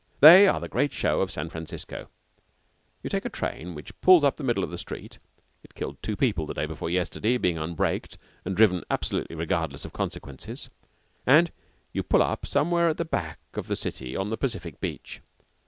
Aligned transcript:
They 0.19 0.47
are 0.47 0.59
the 0.59 0.67
great 0.67 0.93
show 0.93 1.21
of 1.21 1.29
San 1.31 1.51
Francisco. 1.51 2.09
You 3.03 3.09
take 3.11 3.23
a 3.23 3.29
train 3.29 3.75
which 3.75 4.01
pulls 4.01 4.23
up 4.23 4.35
the 4.37 4.43
middle 4.43 4.63
of 4.63 4.71
the 4.71 4.79
street 4.79 5.19
(it 5.63 5.75
killed 5.75 6.01
two 6.01 6.15
people 6.15 6.47
the 6.47 6.55
day 6.55 6.65
before 6.65 6.89
yesterday, 6.89 7.37
being 7.37 7.59
unbraked 7.59 8.17
and 8.43 8.55
driven 8.57 8.83
absolutely 8.89 9.35
regardless 9.35 9.85
of 9.85 9.93
consequences), 9.93 10.71
and 11.27 11.51
you 11.93 12.01
pull 12.01 12.23
up 12.23 12.47
somewhere 12.47 12.89
at 12.89 12.97
the 12.97 13.05
back 13.05 13.37
of 13.53 13.67
the 13.67 13.75
city 13.75 14.15
on 14.15 14.31
the 14.31 14.37
Pacific 14.37 14.79
beach. 14.81 15.21